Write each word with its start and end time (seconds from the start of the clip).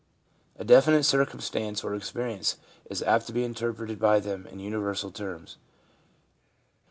A 0.57 0.63
definite 0.63 1.03
circumstance 1.03 1.83
or 1.83 1.93
experience 1.93 2.57
is 2.89 3.03
apt 3.03 3.27
to 3.27 3.33
be 3.33 3.43
interpreted 3.43 3.99
by 3.99 4.19
them 4.19 4.47
in 4.47 4.59
universal 4.59 5.11
terms. 5.11 5.57